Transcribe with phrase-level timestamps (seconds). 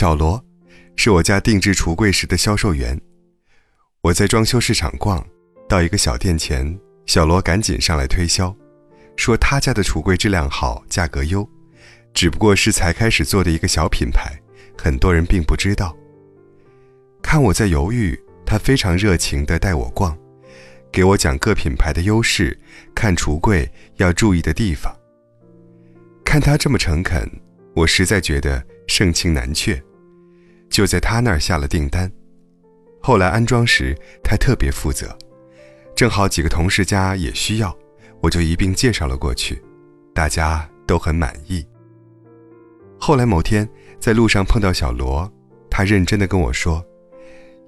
[0.00, 0.42] 小罗，
[0.96, 2.98] 是我家定制橱柜时的销售员。
[4.00, 5.22] 我在装修市场逛，
[5.68, 8.56] 到一个小店前，小罗赶紧上来推销，
[9.14, 11.46] 说他家的橱柜质量好，价格优，
[12.14, 14.32] 只不过是才开始做的一个小品牌，
[14.74, 15.94] 很多人并不知道。
[17.20, 20.16] 看我在犹豫，他非常热情地带我逛，
[20.90, 22.58] 给我讲各品牌的优势，
[22.94, 24.96] 看橱柜要注意的地方。
[26.24, 27.30] 看他这么诚恳，
[27.74, 29.78] 我实在觉得盛情难却，
[30.70, 32.10] 就在他那儿下了订单。
[33.02, 35.14] 后来安装时，他特别负责，
[35.94, 37.76] 正好几个同事家也需要，
[38.22, 39.60] 我就一并介绍了过去，
[40.14, 41.66] 大家都很满意。
[42.98, 45.30] 后来某天在路上碰到小罗，
[45.70, 46.84] 他认真的跟我说：“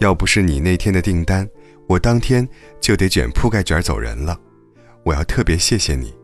[0.00, 1.48] 要不是你那天的订单，
[1.86, 2.46] 我当天
[2.80, 4.38] 就得卷铺盖卷走人了，
[5.04, 6.14] 我要特别谢谢你。”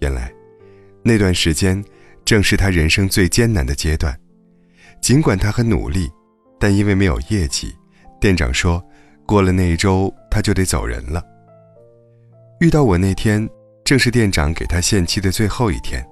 [0.00, 0.32] 原来。
[1.06, 1.84] 那段时间，
[2.24, 4.18] 正是他人生最艰难的阶段。
[5.04, 6.10] 尽管他很努力，
[6.58, 7.76] 但因为没有业绩，
[8.18, 8.82] 店长说，
[9.26, 11.22] 过了那一周他就得走人了。
[12.58, 13.46] 遇到我那天，
[13.84, 16.02] 正是店长给他限期的最后一天。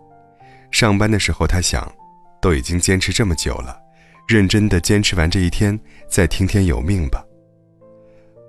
[0.70, 1.90] 上班的时候，他想，
[2.42, 3.80] 都已经坚持这么久了，
[4.28, 7.24] 认真的坚持完这一天，再听天由命吧。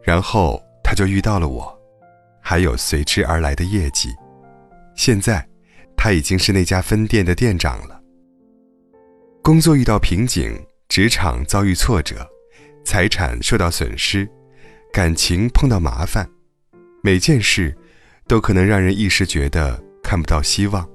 [0.03, 1.73] 然后他就遇到了我，
[2.41, 4.09] 还有随之而来的业绩。
[4.93, 5.47] 现在。
[5.95, 8.02] 他已经是那家分店的店长了。
[9.43, 12.25] 工作遇到瓶颈，职场遭遇挫折，
[12.85, 14.25] 财产受到损失，
[14.89, 16.25] 感情碰到麻烦，
[17.03, 17.77] 每件事
[18.25, 20.89] 都可能让人一时觉得看不到希望，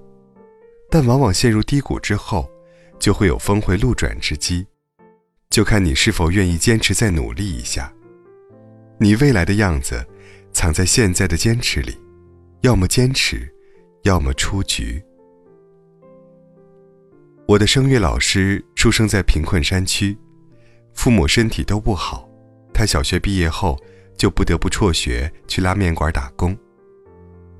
[0.91, 2.50] 但往往陷入低谷之后，
[2.98, 4.66] 就会有峰回路转之机，
[5.50, 7.92] 就看你是否愿意坚持再努力一下。
[8.98, 10.02] 你未来的样子，
[10.54, 11.98] 藏在现在的坚持里，
[12.62, 13.54] 要么坚持。
[14.04, 15.02] 要么出局。
[17.48, 20.14] 我的声乐老师出生在贫困山区，
[20.92, 22.28] 父母身体都不好，
[22.74, 23.74] 他小学毕业后
[24.19, 26.54] 就不得不辍学去拉面馆打工。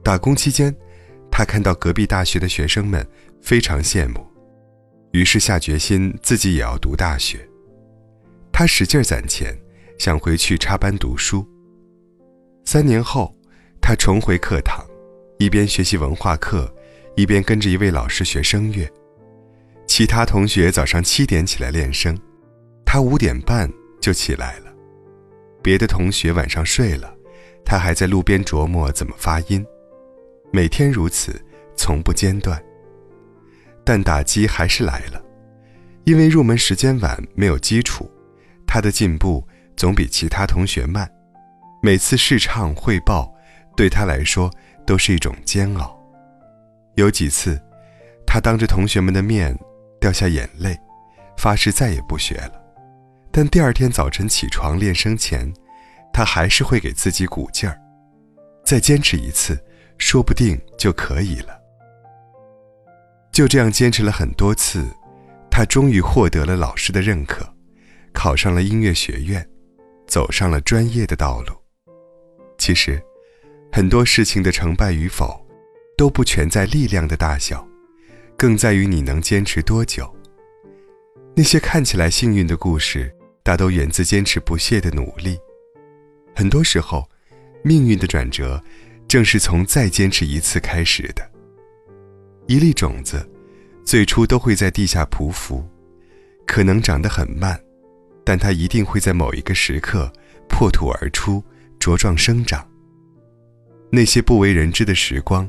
[0.03, 0.77] 打工期间，
[1.31, 3.03] 他看到隔壁大学的学生们
[3.41, 4.27] 非常羡慕，
[5.13, 7.49] 于是下决心自己也要读大学。
[8.53, 9.59] 他使劲攒钱，
[9.99, 11.49] 想回去插班读书。
[12.67, 13.35] 三年后，
[13.81, 14.85] 他重回课堂。
[15.39, 16.71] 一边学习文化课，
[17.17, 18.87] 一边跟着一位老师学声乐。
[19.99, 22.17] 其他同学早上七点起来练声，
[22.87, 23.69] 他五点半
[24.01, 24.73] 就起来了。
[25.61, 27.13] 别的同学晚上睡了，
[27.65, 29.67] 他还在路边琢磨怎么发音。
[30.53, 31.45] 每天如此，
[31.77, 32.63] 从不间断。
[33.83, 35.21] 但打击还是来了，
[36.05, 38.09] 因为入门时间晚，没有基础，
[38.69, 39.45] 他的进步
[39.77, 41.11] 总比其他同学慢。
[41.83, 43.35] 每次试唱汇报，
[43.77, 44.49] 对他来说。
[44.87, 46.01] 都是一种煎熬。
[46.95, 47.61] 有几次，
[48.25, 49.55] 他当着同学们的面
[50.01, 50.79] 掉下眼泪，
[51.37, 52.53] 发誓再也不学了。
[53.31, 55.53] 但第二天早晨起床练声前，
[56.13, 57.79] 他还是会给自己鼓劲儿，
[58.65, 59.59] 再坚持一次，
[59.99, 61.61] 说不定就可以了。
[63.33, 64.87] 就这样坚持了很多次，
[65.51, 67.47] 他终于获得了老师的认可，
[68.13, 69.47] 考上了音乐学院，
[70.07, 71.53] 走上了专业的道路。
[72.59, 73.03] 其实。
[73.71, 75.47] 很多事情的成败与否，
[75.95, 77.68] 都不全在力量的大小，
[78.39, 80.09] 更在于你能坚持多久。
[81.35, 83.13] 那些看起来幸运的故事，
[83.43, 85.37] 大都源自坚持不懈的努力。
[86.37, 87.05] 很多时候，
[87.65, 88.63] 命运的转折，
[89.09, 91.31] 正是从再坚持一次开始的。
[92.47, 93.29] 一粒种子，
[93.85, 95.69] 最初都会在地下匍匐，
[96.47, 97.61] 可能长得很慢，
[98.23, 100.13] 但它一定会在某一个时刻
[100.49, 101.43] 破土而出，
[101.81, 102.65] 茁壮生长。
[103.91, 105.49] 那些不为人知的时光，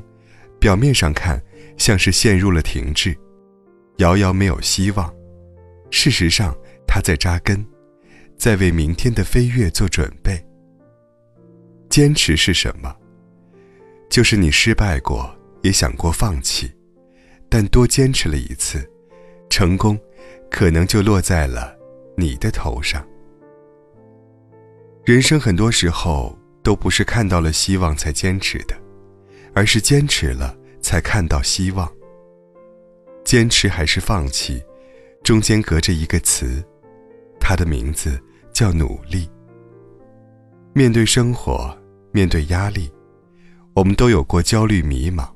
[0.58, 1.40] 表面上看
[1.76, 3.16] 像是陷入了停滞，
[3.98, 5.12] 遥遥没有希望。
[5.90, 7.64] 事实上，它在扎根，
[8.36, 10.38] 在为明天的飞跃做准备。
[11.88, 12.94] 坚持是什么？
[14.08, 16.70] 就是你失败过，也想过放弃，
[17.48, 18.88] 但多坚持了一次，
[19.48, 19.98] 成功
[20.50, 21.76] 可能就落在了
[22.16, 23.06] 你的头上。
[25.04, 26.36] 人生很多时候。
[26.62, 28.76] 都不是看到了希望才坚持的，
[29.54, 31.90] 而是坚持了才看到希望。
[33.24, 34.62] 坚持还是放弃，
[35.22, 36.64] 中间隔着一个词，
[37.38, 38.20] 它的名字
[38.52, 39.30] 叫努力。
[40.72, 41.76] 面对生活，
[42.12, 42.90] 面对压力，
[43.74, 45.28] 我们都有过焦虑、迷茫，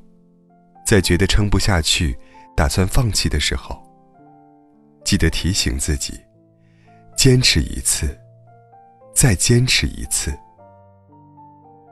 [0.87, 2.17] 在觉得撑不下去、
[2.57, 3.81] 打算放弃的时候，
[5.05, 6.15] 记得提醒自己：
[7.17, 8.19] 坚持一次，
[9.15, 10.33] 再坚持一次。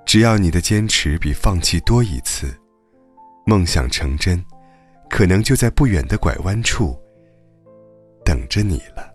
[0.06, 2.52] 只要你的坚持比放弃多一次，
[3.44, 4.44] 梦想成真，
[5.10, 6.98] 可能就在不远的拐弯处
[8.24, 8.62] 等着。
[8.62, 9.11] 你了。